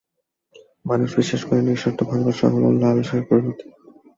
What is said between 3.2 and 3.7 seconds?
পরিণতি।